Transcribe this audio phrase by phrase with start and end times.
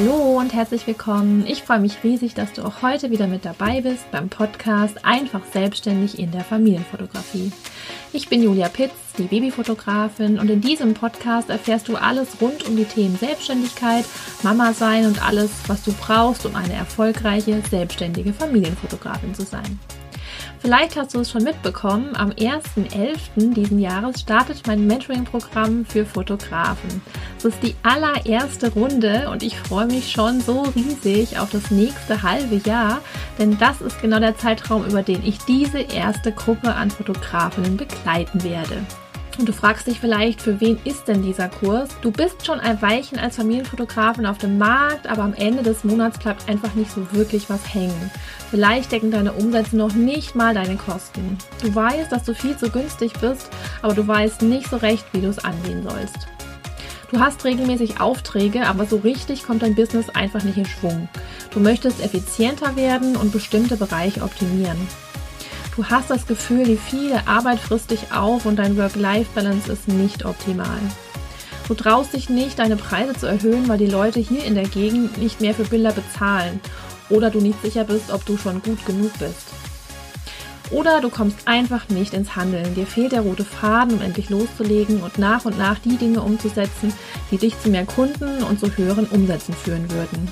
[0.00, 1.44] Hallo und herzlich willkommen.
[1.48, 5.40] Ich freue mich riesig, dass du auch heute wieder mit dabei bist beim Podcast Einfach
[5.52, 7.50] selbstständig in der Familienfotografie.
[8.12, 12.76] Ich bin Julia Pitz, die Babyfotografin und in diesem Podcast erfährst du alles rund um
[12.76, 14.04] die Themen Selbstständigkeit,
[14.44, 19.80] Mama sein und alles, was du brauchst, um eine erfolgreiche, selbstständige Familienfotografin zu sein.
[20.60, 23.54] Vielleicht hast du es schon mitbekommen, am 1.11.
[23.54, 27.00] diesen Jahres startet mein Mentoring-Programm für Fotografen.
[27.38, 32.22] Es ist die allererste Runde und ich freue mich schon so riesig auf das nächste
[32.22, 33.00] halbe Jahr,
[33.38, 38.42] denn das ist genau der Zeitraum, über den ich diese erste Gruppe an Fotografinnen begleiten
[38.42, 38.84] werde.
[39.38, 41.90] Und du fragst dich vielleicht, für wen ist denn dieser Kurs?
[42.02, 46.18] Du bist schon ein Weilchen als Familienfotografin auf dem Markt, aber am Ende des Monats
[46.18, 48.10] bleibt einfach nicht so wirklich was hängen.
[48.50, 51.38] Vielleicht decken deine Umsätze noch nicht mal deine Kosten.
[51.62, 53.48] Du weißt, dass du viel zu günstig bist,
[53.80, 56.26] aber du weißt nicht so recht, wie du es angehen sollst.
[57.12, 61.08] Du hast regelmäßig Aufträge, aber so richtig kommt dein Business einfach nicht in Schwung.
[61.52, 64.76] Du möchtest effizienter werden und bestimmte Bereiche optimieren.
[65.78, 70.24] Du hast das Gefühl, die viele Arbeit frisst dich auf und dein Work-Life-Balance ist nicht
[70.24, 70.80] optimal.
[71.68, 75.18] Du traust dich nicht, deine Preise zu erhöhen, weil die Leute hier in der Gegend
[75.18, 76.58] nicht mehr für Bilder bezahlen
[77.10, 79.46] oder du nicht sicher bist, ob du schon gut genug bist.
[80.72, 82.74] Oder du kommst einfach nicht ins Handeln.
[82.74, 86.92] Dir fehlt der rote Faden, um endlich loszulegen und nach und nach die Dinge umzusetzen,
[87.30, 90.28] die dich zu mehr Kunden und zu höheren Umsätzen führen würden.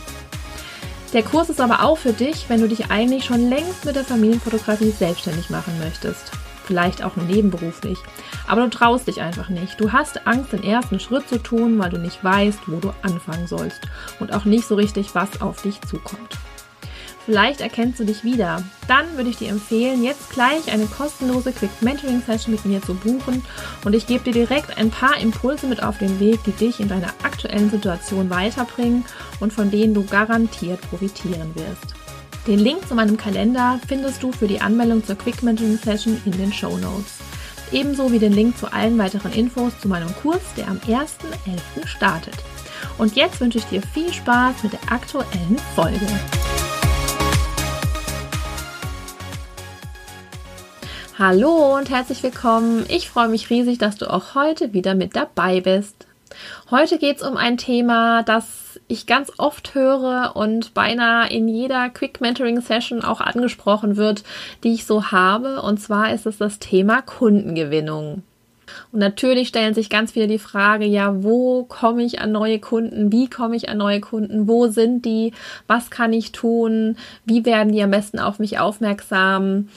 [1.13, 4.05] Der Kurs ist aber auch für dich, wenn du dich eigentlich schon längst mit der
[4.05, 6.33] Familienfotografie selbstständig machen möchtest.
[6.65, 7.99] Vielleicht auch nur nebenberuflich.
[8.49, 9.81] Aber du traust dich einfach nicht.
[9.81, 13.47] Du hast Angst, den ersten Schritt zu tun, weil du nicht weißt, wo du anfangen
[13.47, 13.81] sollst.
[14.19, 16.37] Und auch nicht so richtig, was auf dich zukommt.
[17.27, 18.63] Vielleicht erkennst du dich wieder.
[18.87, 22.95] Dann würde ich dir empfehlen, jetzt gleich eine kostenlose Quick Mentoring Session mit mir zu
[22.95, 23.45] buchen
[23.85, 26.89] und ich gebe dir direkt ein paar Impulse mit auf den Weg, die dich in
[26.89, 29.05] deiner aktuellen Situation weiterbringen
[29.41, 31.95] und von denen du garantiert profitieren wirst.
[32.47, 36.33] Den Link zu meinem Kalender findest du für die Anmeldung zur Quick Mentoring Session in
[36.33, 37.15] den Show Notes.
[37.73, 41.89] Ebenso wie den Link zu allen weiteren Infos zu meinem Kurs, der am 1.11.
[41.89, 42.37] startet.
[42.99, 46.07] Und jetzt wünsche ich dir viel Spaß mit der aktuellen Folge.
[51.19, 52.85] Hallo und herzlich willkommen.
[52.91, 56.07] Ich freue mich riesig, dass du auch heute wieder mit dabei bist.
[56.71, 61.89] Heute geht es um ein Thema, das ich ganz oft höre und beinahe in jeder
[61.89, 64.25] Quick Mentoring Session auch angesprochen wird,
[64.63, 65.63] die ich so habe.
[65.63, 68.23] Und zwar ist es das Thema Kundengewinnung.
[68.93, 73.11] Und natürlich stellen sich ganz viele die Frage, ja, wo komme ich an neue Kunden?
[73.11, 74.49] Wie komme ich an neue Kunden?
[74.49, 75.33] Wo sind die?
[75.67, 76.99] Was kann ich tun?
[77.25, 79.69] Wie werden die am besten auf mich aufmerksam?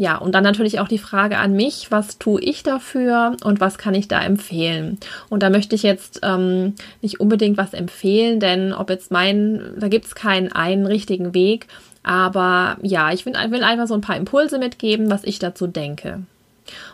[0.00, 3.76] Ja, und dann natürlich auch die Frage an mich, was tue ich dafür und was
[3.76, 4.98] kann ich da empfehlen?
[5.28, 9.88] Und da möchte ich jetzt ähm, nicht unbedingt was empfehlen, denn ob jetzt mein, da
[9.88, 11.66] gibt es keinen einen richtigen Weg,
[12.02, 16.22] aber ja, ich will, will einfach so ein paar Impulse mitgeben, was ich dazu denke.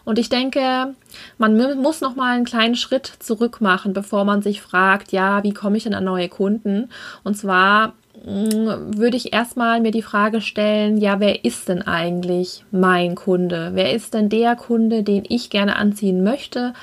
[0.05, 0.93] Und ich denke,
[1.39, 5.55] man muss noch mal einen kleinen Schritt zurück machen, bevor man sich fragt, ja, wie
[5.55, 6.91] komme ich denn an neue Kunden?
[7.23, 7.93] Und zwar
[8.27, 13.71] würde ich erstmal mir die Frage stellen, ja, wer ist denn eigentlich mein Kunde?
[13.75, 16.75] Wer ist denn der Kunde, den ich gerne anziehen möchte?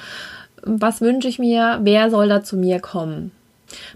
[0.61, 1.79] Was wünsche ich mir?
[1.83, 3.31] Wer soll da zu mir kommen?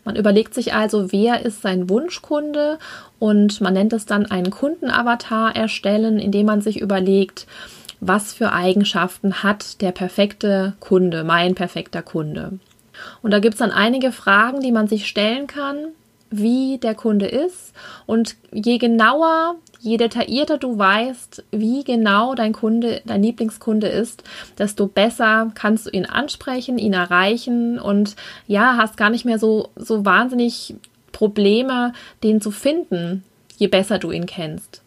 [0.04, 2.80] Man überlegt sich also, wer ist sein Wunschkunde
[3.18, 7.48] und man nennt es dann einen Kundenavatar erstellen, indem man sich überlegt,
[8.02, 12.60] was für Eigenschaften hat der perfekte Kunde, mein perfekter Kunde.
[13.22, 15.94] Und da gibt es dann einige Fragen, die man sich stellen kann
[16.30, 17.74] wie der Kunde ist.
[18.06, 24.24] Und je genauer, je detaillierter du weißt, wie genau dein Kunde, dein Lieblingskunde ist,
[24.58, 28.16] desto besser kannst du ihn ansprechen, ihn erreichen und
[28.48, 30.76] ja, hast gar nicht mehr so, so wahnsinnig
[31.12, 31.94] Probleme,
[32.24, 33.24] den zu finden,
[33.58, 34.82] je besser du ihn kennst.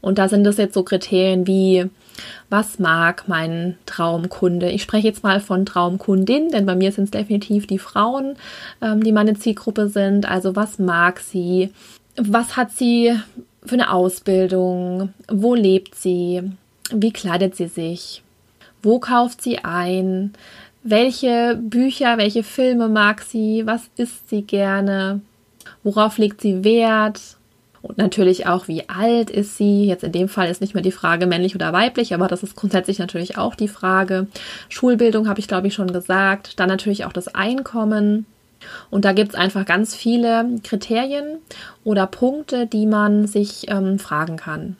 [0.00, 1.90] Und da sind es jetzt so Kriterien wie,
[2.50, 4.70] was mag mein Traumkunde?
[4.70, 8.36] Ich spreche jetzt mal von Traumkundin, denn bei mir sind es definitiv die Frauen,
[8.80, 10.28] ähm, die meine Zielgruppe sind.
[10.28, 11.70] Also was mag sie?
[12.16, 13.14] Was hat sie
[13.64, 15.12] für eine Ausbildung?
[15.28, 16.42] Wo lebt sie?
[16.92, 18.22] Wie kleidet sie sich?
[18.82, 20.34] Wo kauft sie ein?
[20.82, 23.66] Welche Bücher, welche Filme mag sie?
[23.66, 25.22] Was isst sie gerne?
[25.82, 27.20] Worauf legt sie Wert?
[27.84, 29.84] Und natürlich auch, wie alt ist sie?
[29.84, 32.56] Jetzt in dem Fall ist nicht mehr die Frage männlich oder weiblich, aber das ist
[32.56, 34.26] grundsätzlich natürlich auch die Frage.
[34.70, 36.58] Schulbildung habe ich, glaube ich, schon gesagt.
[36.58, 38.24] Dann natürlich auch das Einkommen.
[38.88, 41.40] Und da gibt es einfach ganz viele Kriterien
[41.84, 44.76] oder Punkte, die man sich ähm, fragen kann.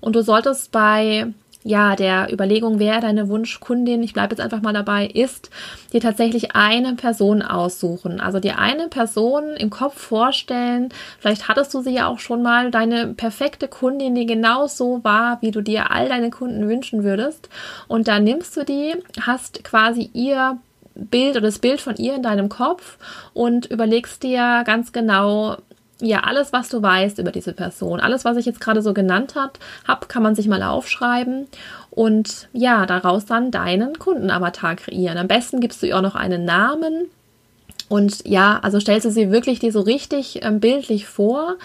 [0.00, 1.28] Und du solltest bei
[1.68, 5.50] ja, der Überlegung, wer deine Wunschkundin, ich bleibe jetzt einfach mal dabei, ist,
[5.92, 8.20] dir tatsächlich eine Person aussuchen.
[8.20, 10.88] Also dir eine Person im Kopf vorstellen.
[11.18, 15.42] Vielleicht hattest du sie ja auch schon mal, deine perfekte Kundin, die genau so war,
[15.42, 17.50] wie du dir all deine Kunden wünschen würdest.
[17.86, 20.56] Und dann nimmst du die, hast quasi ihr
[20.94, 22.96] Bild oder das Bild von ihr in deinem Kopf
[23.34, 25.58] und überlegst dir ganz genau,
[26.00, 29.34] ja, alles, was du weißt über diese Person, alles, was ich jetzt gerade so genannt
[29.34, 29.52] habe,
[30.06, 31.48] kann man sich mal aufschreiben
[31.90, 35.18] und ja, daraus dann deinen Kundenavatar kreieren.
[35.18, 37.06] Am besten gibst du ihr auch noch einen Namen,
[37.88, 41.56] und ja, also stellst du sie wirklich dir so richtig ähm, bildlich vor,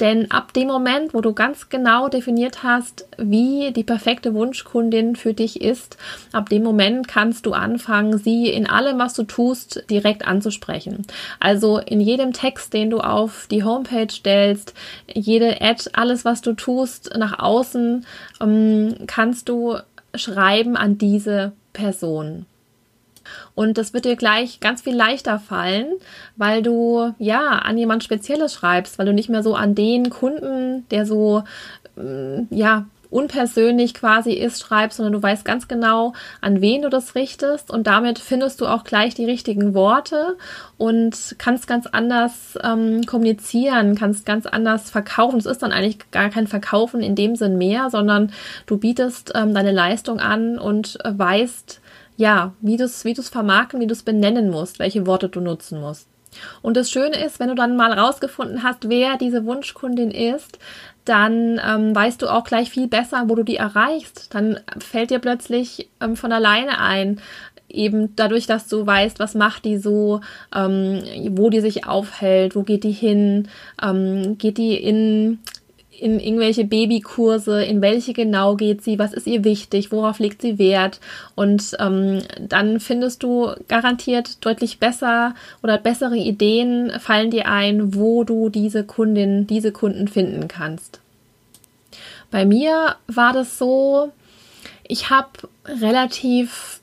[0.00, 5.34] denn ab dem Moment, wo du ganz genau definiert hast, wie die perfekte Wunschkundin für
[5.34, 5.98] dich ist,
[6.32, 11.06] ab dem Moment kannst du anfangen, sie in allem, was du tust, direkt anzusprechen.
[11.40, 14.72] Also in jedem Text, den du auf die Homepage stellst,
[15.12, 18.06] jede Ad, alles, was du tust nach außen,
[18.40, 19.76] ähm, kannst du
[20.14, 22.46] schreiben an diese Person.
[23.54, 25.86] Und das wird dir gleich ganz viel leichter fallen,
[26.36, 30.86] weil du ja an jemand Spezielles schreibst, weil du nicht mehr so an den Kunden,
[30.90, 31.44] der so
[31.96, 37.14] mm, ja unpersönlich quasi ist, schreibst, sondern du weißt ganz genau, an wen du das
[37.14, 40.36] richtest und damit findest du auch gleich die richtigen Worte
[40.76, 45.38] und kannst ganz anders ähm, kommunizieren, kannst ganz anders verkaufen.
[45.38, 48.32] Es ist dann eigentlich gar kein Verkaufen in dem Sinn mehr, sondern
[48.66, 51.80] du bietest ähm, deine Leistung an und äh, weißt,
[52.16, 55.40] ja, wie du es wie du's vermarkten, wie du es benennen musst, welche Worte du
[55.40, 56.08] nutzen musst.
[56.62, 60.58] Und das Schöne ist, wenn du dann mal rausgefunden hast, wer diese Wunschkundin ist,
[61.04, 64.34] dann ähm, weißt du auch gleich viel besser, wo du die erreichst.
[64.34, 67.20] Dann fällt dir plötzlich ähm, von alleine ein,
[67.68, 70.20] eben dadurch, dass du weißt, was macht die so,
[70.54, 73.48] ähm, wo die sich aufhält, wo geht die hin,
[73.82, 75.38] ähm, geht die in
[76.00, 80.58] in irgendwelche Babykurse, in welche genau geht sie, was ist ihr wichtig, worauf legt sie
[80.58, 81.00] Wert
[81.34, 88.24] und ähm, dann findest du garantiert deutlich besser oder bessere Ideen fallen dir ein, wo
[88.24, 91.00] du diese Kundin, diese Kunden finden kannst.
[92.30, 94.12] Bei mir war das so,
[94.86, 95.30] ich habe
[95.64, 96.80] relativ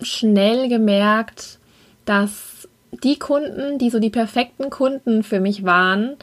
[0.00, 1.58] schnell gemerkt,
[2.04, 2.68] dass
[3.02, 6.16] die Kunden, die so die perfekten Kunden für mich waren,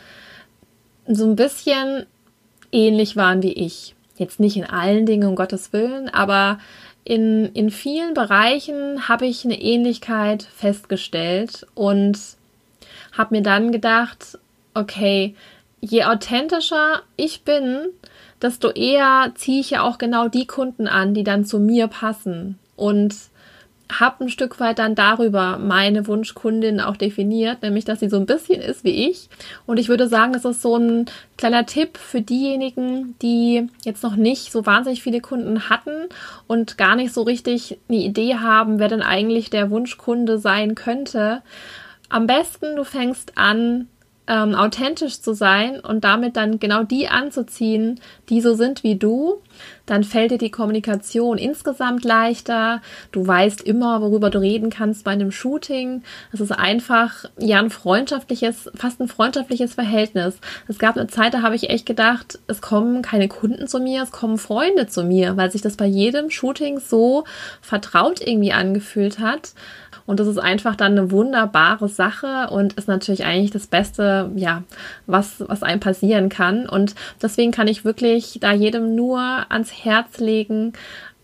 [1.08, 2.06] so ein bisschen
[2.72, 3.96] ähnlich waren wie ich.
[4.18, 6.60] Jetzt nicht in allen Dingen, um Gottes Willen, aber
[7.04, 12.20] in, in vielen Bereichen habe ich eine Ähnlichkeit festgestellt und
[13.14, 14.38] habe mir dann gedacht,
[14.74, 15.36] okay,
[15.82, 17.88] je authentischer ich bin,
[18.42, 22.60] desto eher ziehe ich ja auch genau die Kunden an, die dann zu mir passen.
[22.76, 23.16] Und
[23.92, 28.28] habe ein Stück weit dann darüber meine Wunschkundin auch definiert, nämlich dass sie so ein
[28.28, 29.30] bisschen ist wie ich.
[29.66, 31.06] Und ich würde sagen, das ist so ein
[31.38, 36.10] kleiner Tipp für diejenigen, die jetzt noch nicht so wahnsinnig viele Kunden hatten
[36.48, 41.42] und gar nicht so richtig eine Idee haben, wer denn eigentlich der Wunschkunde sein könnte.
[42.10, 43.88] Am besten, du fängst an,
[44.30, 48.00] ähm, authentisch zu sein und damit dann genau die anzuziehen,
[48.30, 49.42] die so sind wie du,
[49.88, 52.82] dann fällt dir die Kommunikation insgesamt leichter.
[53.12, 56.04] Du weißt immer, worüber du reden kannst bei einem Shooting.
[56.32, 60.38] Es ist einfach ja ein freundschaftliches, fast ein freundschaftliches Verhältnis.
[60.68, 64.04] Es gab eine Zeit, da habe ich echt gedacht, es kommen keine Kunden zu mir,
[64.04, 67.24] es kommen Freunde zu mir, weil sich das bei jedem Shooting so
[67.62, 69.54] vertraut irgendwie angefühlt hat.
[70.10, 74.64] Und das ist einfach dann eine wunderbare Sache und ist natürlich eigentlich das Beste, ja,
[75.06, 76.68] was, was einem passieren kann.
[76.68, 80.74] Und deswegen kann ich wirklich da jedem nur ans Herz legen,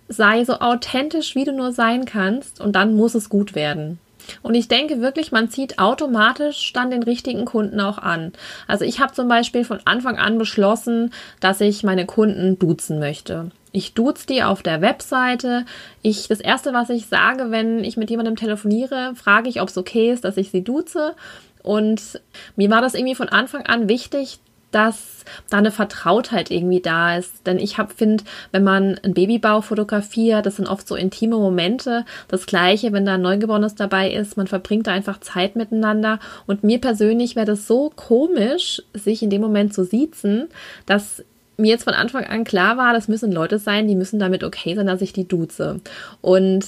[0.08, 3.98] sei so authentisch, wie du nur sein kannst und dann muss es gut werden.
[4.42, 8.34] Und ich denke wirklich, man zieht automatisch dann den richtigen Kunden auch an.
[8.68, 13.52] Also ich habe zum Beispiel von Anfang an beschlossen, dass ich meine Kunden duzen möchte.
[13.72, 15.66] Ich duze die auf der Webseite.
[16.02, 19.78] Ich, das erste, was ich sage, wenn ich mit jemandem telefoniere, frage ich, ob es
[19.78, 21.14] okay ist, dass ich sie duze.
[21.62, 22.22] Und
[22.56, 24.40] mir war das irgendwie von Anfang an wichtig,
[24.76, 27.48] dass da eine Vertrautheit irgendwie da ist.
[27.48, 32.04] Denn ich finde, wenn man einen Babybau fotografiert, das sind oft so intime Momente.
[32.28, 36.20] Das Gleiche, wenn da ein Neugeborenes dabei ist, man verbringt da einfach Zeit miteinander.
[36.46, 40.50] Und mir persönlich wäre das so komisch, sich in dem Moment zu siezen,
[40.86, 41.24] dass
[41.56, 44.76] mir jetzt von Anfang an klar war, das müssen Leute sein, die müssen damit okay
[44.76, 45.80] sein, dass ich die duze.
[46.20, 46.66] Und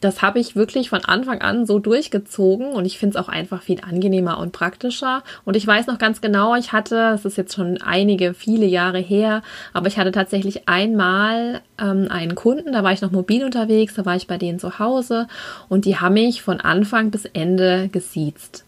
[0.00, 3.62] das habe ich wirklich von Anfang an so durchgezogen und ich finde es auch einfach
[3.62, 5.22] viel angenehmer und praktischer.
[5.44, 8.98] Und ich weiß noch ganz genau, ich hatte, es ist jetzt schon einige, viele Jahre
[8.98, 13.94] her, aber ich hatte tatsächlich einmal ähm, einen Kunden, da war ich noch mobil unterwegs,
[13.94, 15.28] da war ich bei denen zu Hause
[15.68, 18.64] und die haben mich von Anfang bis Ende gesiezt.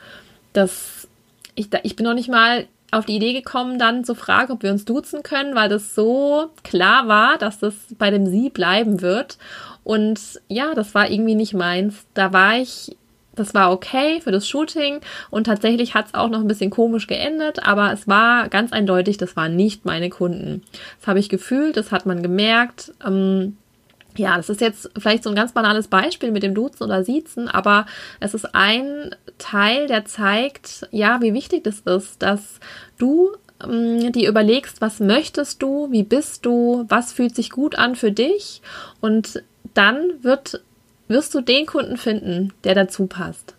[0.54, 1.08] Das,
[1.54, 4.70] ich, ich bin noch nicht mal auf die Idee gekommen, dann zu fragen, ob wir
[4.70, 9.37] uns duzen können, weil das so klar war, dass das bei dem Sie bleiben wird.
[9.88, 12.04] Und ja, das war irgendwie nicht meins.
[12.12, 12.95] Da war ich
[13.35, 17.07] das war okay für das Shooting und tatsächlich hat es auch noch ein bisschen komisch
[17.07, 20.62] geendet, aber es war ganz eindeutig, das waren nicht meine Kunden.
[20.99, 22.92] Das habe ich gefühlt, das hat man gemerkt.
[23.07, 23.57] Ähm,
[24.16, 27.49] ja, das ist jetzt vielleicht so ein ganz banales Beispiel mit dem Duzen oder Siezen,
[27.49, 27.87] aber
[28.18, 32.59] es ist ein Teil, der zeigt, ja, wie wichtig es ist, dass
[32.99, 33.30] du
[33.64, 38.11] ähm, dir überlegst, was möchtest du, wie bist du, was fühlt sich gut an für
[38.11, 38.61] dich
[39.00, 39.42] und
[39.78, 40.61] dann wird
[41.06, 43.54] wirst du den Kunden finden, der dazu passt.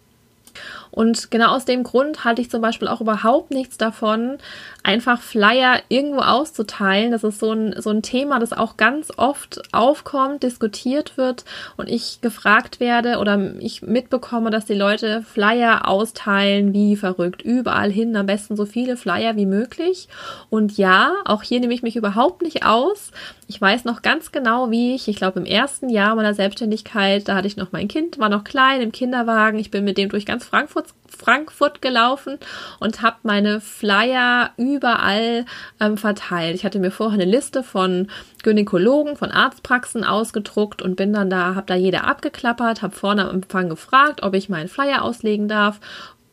[0.91, 4.37] Und genau aus dem Grund halte ich zum Beispiel auch überhaupt nichts davon,
[4.83, 7.11] einfach Flyer irgendwo auszuteilen.
[7.11, 11.45] Das ist so ein, so ein Thema, das auch ganz oft aufkommt, diskutiert wird
[11.77, 17.91] und ich gefragt werde oder ich mitbekomme, dass die Leute Flyer austeilen, wie verrückt, überall
[17.91, 20.07] hin, am besten so viele Flyer wie möglich.
[20.49, 23.11] Und ja, auch hier nehme ich mich überhaupt nicht aus.
[23.47, 27.35] Ich weiß noch ganz genau, wie ich, ich glaube im ersten Jahr meiner Selbstständigkeit, da
[27.35, 29.59] hatte ich noch mein Kind, war noch klein im Kinderwagen.
[29.59, 32.37] Ich bin mit dem durch ganz Frankfurt, Frankfurt gelaufen
[32.79, 35.45] und habe meine Flyer überall
[35.79, 36.55] ähm, verteilt.
[36.55, 38.07] Ich hatte mir vorher eine Liste von
[38.43, 43.35] Gynäkologen, von Arztpraxen ausgedruckt und bin dann da, habe da jeder abgeklappert, habe vorne am
[43.35, 45.79] Empfang gefragt, ob ich meinen Flyer auslegen darf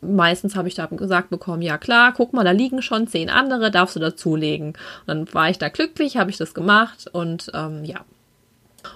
[0.01, 3.71] meistens habe ich da gesagt bekommen, ja klar, guck mal, da liegen schon zehn andere,
[3.71, 4.69] darfst du dazulegen.
[4.69, 8.01] Und dann war ich da glücklich, habe ich das gemacht und ähm, ja.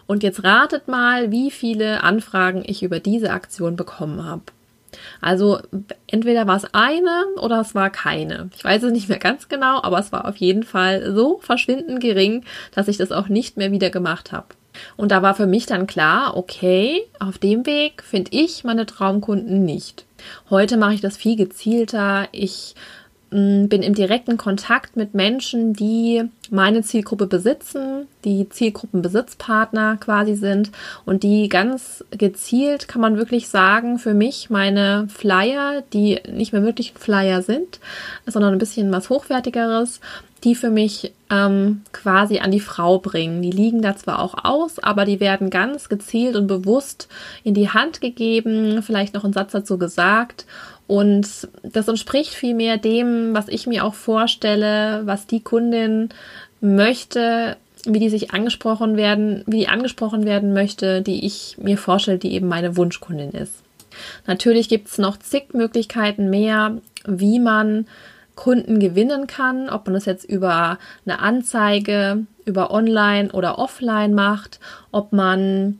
[0.05, 4.43] Und jetzt ratet mal, wie viele Anfragen ich über diese Aktion bekommen habe.
[5.21, 5.59] Also
[6.07, 8.49] entweder war es eine oder es war keine.
[8.55, 12.01] Ich weiß es nicht mehr ganz genau, aber es war auf jeden Fall so verschwindend
[12.01, 12.43] gering,
[12.73, 14.47] dass ich das auch nicht mehr wieder gemacht habe.
[14.97, 19.65] Und da war für mich dann klar, okay, auf dem Weg finde ich meine Traumkunden
[19.65, 20.05] nicht.
[20.49, 22.27] Heute mache ich das viel gezielter.
[22.31, 22.75] Ich
[23.31, 30.71] bin im direkten Kontakt mit Menschen, die meine Zielgruppe besitzen, die Zielgruppenbesitzpartner quasi sind
[31.05, 36.63] und die ganz gezielt, kann man wirklich sagen, für mich meine Flyer, die nicht mehr
[36.63, 37.79] wirklich Flyer sind,
[38.25, 40.01] sondern ein bisschen was Hochwertigeres,
[40.43, 43.41] die für mich ähm, quasi an die Frau bringen.
[43.41, 47.07] Die liegen da zwar auch aus, aber die werden ganz gezielt und bewusst
[47.43, 50.45] in die Hand gegeben, vielleicht noch ein Satz dazu gesagt.
[50.91, 56.09] Und das entspricht vielmehr dem, was ich mir auch vorstelle, was die Kundin
[56.59, 57.55] möchte,
[57.85, 62.33] wie die sich angesprochen werden, wie die angesprochen werden möchte, die ich mir vorstelle, die
[62.33, 63.53] eben meine Wunschkundin ist.
[64.27, 67.87] Natürlich gibt es noch zig Möglichkeiten mehr, wie man
[68.35, 74.59] Kunden gewinnen kann, ob man das jetzt über eine Anzeige, über Online oder Offline macht,
[74.91, 75.79] ob man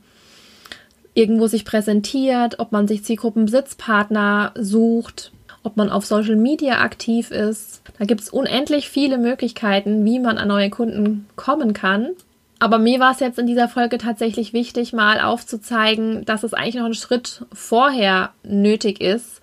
[1.14, 7.82] irgendwo sich präsentiert, ob man sich Zielgruppenbesitzpartner sucht, ob man auf Social Media aktiv ist.
[7.98, 12.10] Da gibt es unendlich viele Möglichkeiten, wie man an neue Kunden kommen kann.
[12.62, 16.76] Aber mir war es jetzt in dieser Folge tatsächlich wichtig, mal aufzuzeigen, dass es eigentlich
[16.76, 19.41] noch einen Schritt vorher nötig ist,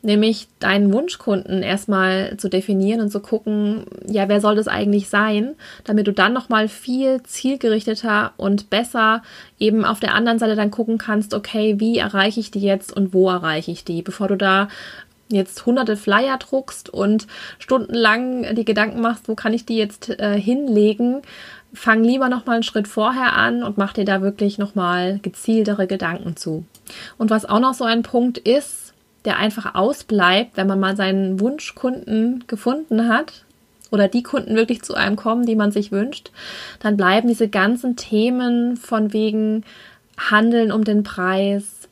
[0.00, 5.56] nämlich deinen Wunschkunden erstmal zu definieren und zu gucken, ja, wer soll das eigentlich sein,
[5.84, 9.22] damit du dann nochmal viel zielgerichteter und besser
[9.58, 13.12] eben auf der anderen Seite dann gucken kannst, okay, wie erreiche ich die jetzt und
[13.12, 14.68] wo erreiche ich die, bevor du da
[15.30, 17.26] jetzt hunderte Flyer druckst und
[17.58, 21.22] stundenlang die Gedanken machst, wo kann ich die jetzt äh, hinlegen,
[21.74, 25.18] fang lieber noch mal einen Schritt vorher an und mach dir da wirklich noch mal
[25.20, 26.64] gezieltere Gedanken zu.
[27.18, 28.87] Und was auch noch so ein Punkt ist,
[29.28, 33.44] der einfach ausbleibt, wenn man mal seinen Wunschkunden gefunden hat
[33.90, 36.30] oder die Kunden wirklich zu einem kommen, die man sich wünscht,
[36.80, 39.64] dann bleiben diese ganzen Themen von wegen
[40.18, 41.88] Handeln um den Preis,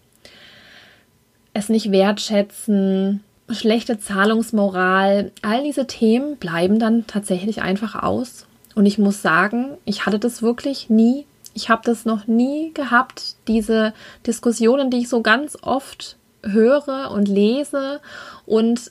[1.53, 8.47] es nicht wertschätzen, schlechte Zahlungsmoral, all diese Themen bleiben dann tatsächlich einfach aus.
[8.75, 11.27] Und ich muss sagen, ich hatte das wirklich nie.
[11.53, 13.93] Ich habe das noch nie gehabt, diese
[14.27, 18.01] Diskussionen, die ich so ganz oft höre und lese.
[18.47, 18.91] Und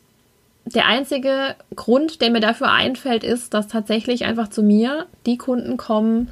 [0.66, 5.78] der einzige Grund, der mir dafür einfällt, ist, dass tatsächlich einfach zu mir die Kunden
[5.78, 6.32] kommen,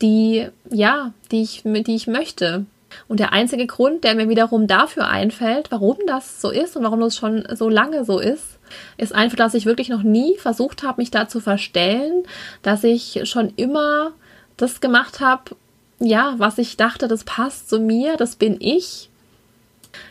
[0.00, 2.66] die, ja, die ich, die ich möchte.
[3.08, 7.00] Und der einzige Grund, der mir wiederum dafür einfällt, warum das so ist und warum
[7.00, 8.58] das schon so lange so ist,
[8.96, 12.24] ist einfach, dass ich wirklich noch nie versucht habe, mich da zu verstellen,
[12.62, 14.12] dass ich schon immer
[14.56, 15.56] das gemacht habe,
[16.00, 19.08] ja, was ich dachte, das passt zu mir, das bin ich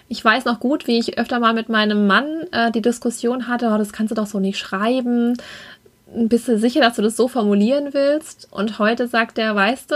[0.07, 3.71] ich weiß noch gut, wie ich öfter mal mit meinem Mann äh, die Diskussion hatte,
[3.73, 5.37] oh, das kannst du doch so nicht schreiben.
[6.13, 8.47] Bist du sicher, dass du das so formulieren willst?
[8.51, 9.95] Und heute sagt er, weißt du,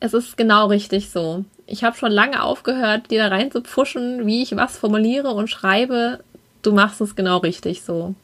[0.00, 1.44] es ist genau richtig so.
[1.66, 5.48] Ich habe schon lange aufgehört, dir da rein zu pfuschen, wie ich was formuliere und
[5.48, 6.20] schreibe.
[6.62, 8.14] Du machst es genau richtig so.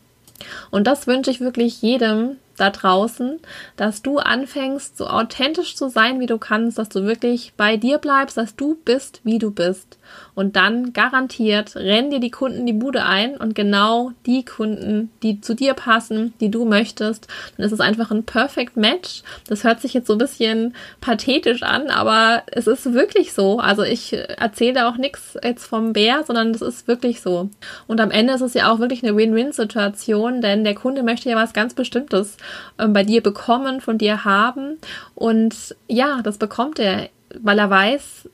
[0.70, 3.38] Und das wünsche ich wirklich jedem, da draußen,
[3.76, 7.98] dass du anfängst, so authentisch zu sein, wie du kannst, dass du wirklich bei dir
[7.98, 9.98] bleibst, dass du bist, wie du bist.
[10.34, 15.40] Und dann garantiert rennen dir die Kunden die Bude ein und genau die Kunden, die
[15.40, 17.28] zu dir passen, die du möchtest.
[17.56, 19.22] Dann ist es einfach ein Perfect Match.
[19.48, 23.58] Das hört sich jetzt so ein bisschen pathetisch an, aber es ist wirklich so.
[23.58, 27.50] Also ich erzähle auch nichts jetzt vom Bär, sondern das ist wirklich so.
[27.86, 31.36] Und am Ende ist es ja auch wirklich eine Win-Win-Situation, denn der Kunde möchte ja
[31.36, 32.36] was ganz Bestimmtes
[32.76, 34.78] bei dir bekommen, von dir haben.
[35.14, 37.08] Und ja, das bekommt er,
[37.40, 38.28] weil er weiß,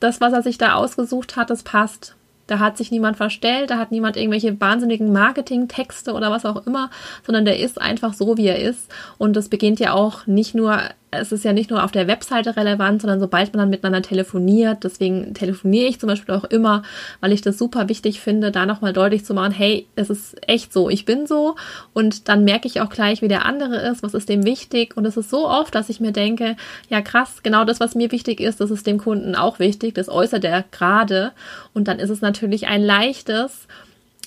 [0.00, 2.14] das, was er sich da ausgesucht hat, das passt.
[2.46, 6.90] Da hat sich niemand verstellt, da hat niemand irgendwelche wahnsinnigen Marketing-Texte oder was auch immer,
[7.26, 8.90] sondern der ist einfach so, wie er ist.
[9.18, 12.56] Und das beginnt ja auch nicht nur es ist ja nicht nur auf der Webseite
[12.56, 16.82] relevant, sondern sobald man dann miteinander telefoniert, deswegen telefoniere ich zum Beispiel auch immer,
[17.20, 20.72] weil ich das super wichtig finde, da nochmal deutlich zu machen, hey, es ist echt
[20.72, 21.56] so, ich bin so.
[21.94, 24.96] Und dann merke ich auch gleich, wie der andere ist, was ist dem wichtig.
[24.96, 26.56] Und es ist so oft, dass ich mir denke,
[26.90, 30.10] ja krass, genau das, was mir wichtig ist, das ist dem Kunden auch wichtig, das
[30.10, 31.32] äußert er gerade.
[31.72, 33.66] Und dann ist es natürlich ein leichtes,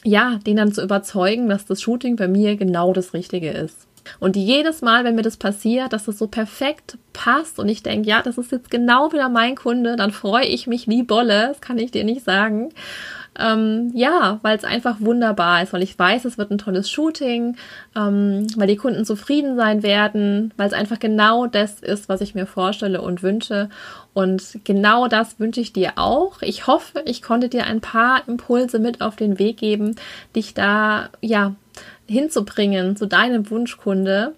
[0.04, 3.88] ja, den dann zu überzeugen, dass das Shooting bei mir genau das Richtige ist.
[4.20, 8.08] Und jedes Mal, wenn mir das passiert, dass das so perfekt passt und ich denke,
[8.08, 11.62] ja, das ist jetzt genau wieder mein Kunde, dann freue ich mich wie Bolle, das
[11.62, 12.70] kann ich dir nicht sagen.
[13.40, 17.56] Ähm, ja, weil es einfach wunderbar ist, weil ich weiß, es wird ein tolles Shooting,
[17.96, 22.36] ähm, weil die Kunden zufrieden sein werden, weil es einfach genau das ist, was ich
[22.36, 23.70] mir vorstelle und wünsche.
[24.14, 26.42] Und genau das wünsche ich dir auch.
[26.42, 29.96] Ich hoffe, ich konnte dir ein paar Impulse mit auf den Weg geben,
[30.36, 31.56] dich da, ja,
[32.12, 34.34] hinzubringen zu deinem Wunschkunde.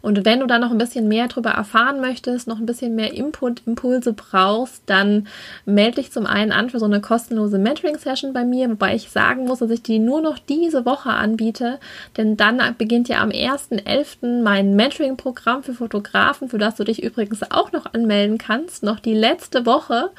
[0.00, 3.12] Und wenn du da noch ein bisschen mehr darüber erfahren möchtest, noch ein bisschen mehr
[3.14, 5.26] Input, Impulse brauchst, dann
[5.64, 9.44] melde dich zum einen an für so eine kostenlose Mentoring-Session bei mir, wobei ich sagen
[9.46, 11.80] muss, dass ich die nur noch diese Woche anbiete,
[12.16, 14.42] denn dann beginnt ja am 1.11.
[14.42, 19.14] mein Mentoring-Programm für Fotografen, für das du dich übrigens auch noch anmelden kannst, noch die
[19.14, 20.10] letzte Woche.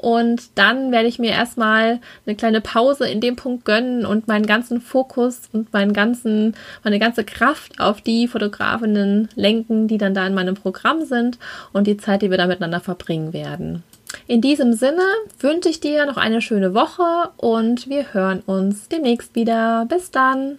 [0.00, 4.46] Und dann werde ich mir erstmal eine kleine Pause in dem Punkt gönnen und meinen
[4.46, 10.26] ganzen Fokus und meinen ganzen, meine ganze Kraft auf die Fotografinnen lenken, die dann da
[10.26, 11.38] in meinem Programm sind
[11.74, 13.82] und die Zeit, die wir da miteinander verbringen werden.
[14.26, 15.02] In diesem Sinne
[15.38, 19.84] wünsche ich dir noch eine schöne Woche und wir hören uns demnächst wieder.
[19.86, 20.58] Bis dann!